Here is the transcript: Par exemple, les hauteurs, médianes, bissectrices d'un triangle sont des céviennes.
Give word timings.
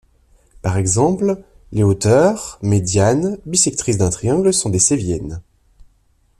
Par 0.63 0.79
exemple, 0.79 1.43
les 1.71 1.83
hauteurs, 1.83 2.57
médianes, 2.63 3.37
bissectrices 3.45 3.99
d'un 3.99 4.09
triangle 4.09 4.51
sont 4.51 4.71
des 4.71 4.79
céviennes. 4.79 5.43